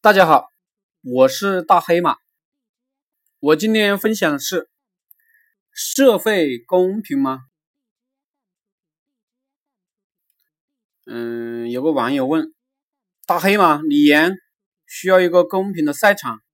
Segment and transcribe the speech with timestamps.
[0.00, 0.46] 大家好，
[1.02, 2.18] 我是大黑马。
[3.40, 4.70] 我今天分享的是
[5.72, 7.40] 社会公平吗？
[11.04, 12.54] 嗯，有个网友问
[13.26, 14.36] 大黑马：“李岩
[14.86, 16.44] 需要一个公平的赛场，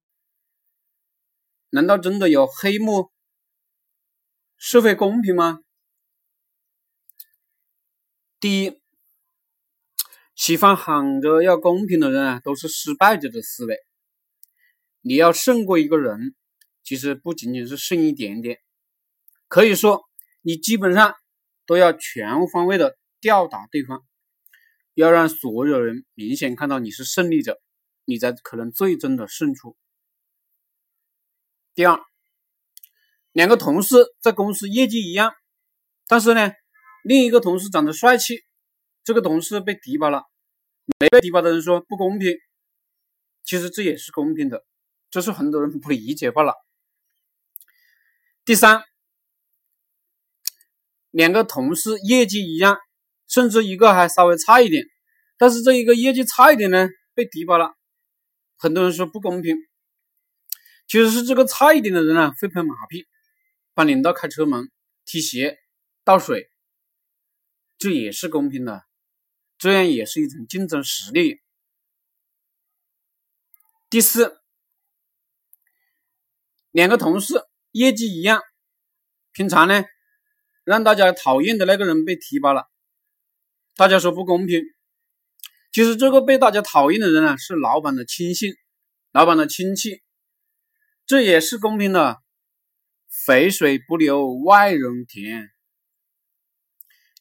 [1.68, 3.10] 难道真的有黑幕？
[4.56, 5.60] 社会公平吗？”
[8.40, 8.77] 第一。
[10.38, 13.76] 喜欢喊着要公平的人啊，都是失败者的思维。
[15.00, 16.36] 你要胜过一个人，
[16.84, 18.60] 其实不仅仅是胜一点点，
[19.48, 20.04] 可以说
[20.40, 21.16] 你基本上
[21.66, 24.06] 都要全方位的吊打对方，
[24.94, 27.60] 要让所有人明显看到你是胜利者，
[28.04, 29.76] 你才可能最终的胜出。
[31.74, 32.00] 第二，
[33.32, 35.32] 两个同事在公司业绩一样，
[36.06, 36.52] 但是呢，
[37.02, 38.44] 另一个同事长得帅气。
[39.08, 40.24] 这个同事被提拔了，
[41.00, 42.36] 没被提拔的人说不公平，
[43.42, 44.66] 其实这也是公平的，
[45.08, 46.52] 这是很多人不理解罢了。
[48.44, 48.82] 第三，
[51.10, 52.76] 两个同事业绩一样，
[53.26, 54.84] 甚至一个还稍微差一点，
[55.38, 57.74] 但是这一个业绩差一点呢被提拔了，
[58.58, 59.56] 很多人说不公平，
[60.86, 63.06] 其实是这个差一点的人啊会拍马屁，
[63.72, 64.70] 帮领导开车门、
[65.06, 65.56] 提鞋、
[66.04, 66.50] 倒水，
[67.78, 68.86] 这也是公平的。
[69.58, 71.40] 这样也是一种竞争实力。
[73.90, 74.40] 第四，
[76.70, 77.42] 两个同事
[77.72, 78.40] 业绩一样，
[79.32, 79.82] 平常呢
[80.62, 82.68] 让大家讨厌的那个人被提拔了，
[83.74, 84.62] 大家说不公平。
[85.72, 88.54] 其实这个被大家讨厌的人呢，是老板的亲信，
[89.10, 90.02] 老板的亲戚，
[91.04, 92.22] 这也是公平的。
[93.08, 95.50] 肥水不流外人田。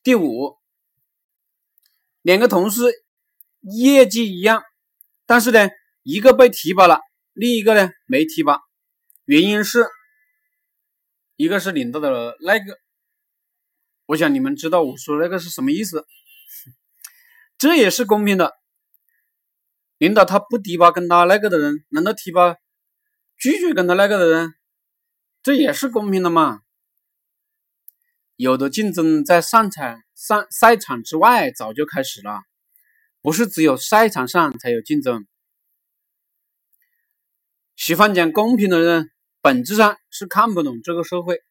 [0.04, 0.58] 第五。
[2.28, 2.83] 两个同事
[3.61, 4.61] 业绩一样，
[5.25, 5.70] 但是呢，
[6.03, 7.00] 一个被提拔了，
[7.31, 8.59] 另一个呢没提拔，
[9.23, 9.86] 原因是
[11.38, 12.78] 一个是领导的那个，
[14.07, 16.06] 我想你们知道我说那个是什么意思，
[17.57, 18.57] 这也是公平的。
[19.97, 22.57] 领导他不提拔跟他那个的人，难道提拔
[23.38, 24.53] 拒绝跟他那个的人，
[25.41, 26.59] 这也是公平的吗？
[28.35, 32.41] 有的竞争在上场上赛场之外早就开始了，
[33.22, 35.28] 不是只有赛场上才有竞争。
[37.75, 39.11] 喜欢讲公平的人，
[39.41, 41.44] 本质上是看不懂这个社会。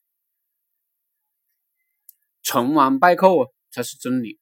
[2.43, 4.41] 成王败寇才是真理，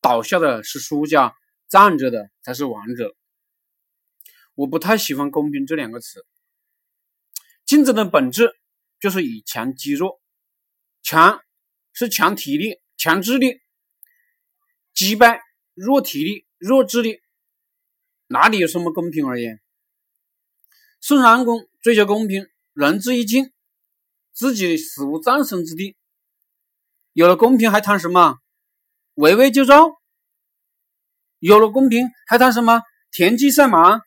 [0.00, 1.34] 倒下的是输家，
[1.68, 3.14] 站着的才是王者。
[4.54, 6.24] 我不太喜欢“公平”这两个词。
[7.66, 8.56] 竞争的本质
[9.00, 10.18] 就是以强击弱，
[11.02, 11.38] 强。
[11.96, 13.60] 是强体力、强智力
[14.92, 15.40] 击败
[15.74, 17.20] 弱体力、弱智力，
[18.26, 19.60] 哪里有什么公平而言？
[21.00, 23.52] 宋襄公追求公平，仁至义尽，
[24.32, 25.96] 自己死无葬身之地。
[27.12, 28.38] 有了公平还谈什么
[29.14, 30.00] 围魏救赵？
[31.38, 34.00] 有了公平还谈什么田忌赛马？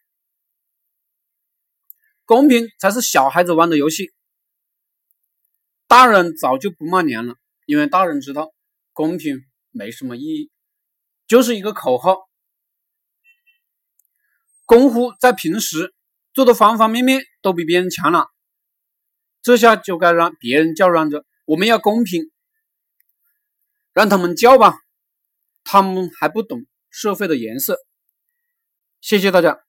[2.26, 4.12] 公平才是小孩子玩的游戏，
[5.88, 7.36] 大人早就不骂娘了。
[7.66, 8.54] 因为大人知道
[8.98, 10.52] 公平没什么意义，
[11.28, 12.18] 就是一个口号。
[14.66, 15.94] 功夫在平时
[16.34, 18.26] 做的方方面面都比别人强了，
[19.44, 22.32] 这下就该让别人叫嚷着我们要公平，
[23.94, 24.74] 让他们叫吧，
[25.64, 27.78] 他们还不懂社会的颜色。
[29.00, 29.67] 谢谢大家。